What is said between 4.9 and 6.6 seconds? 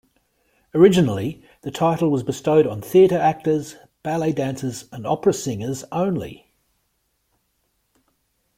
and opera singers only.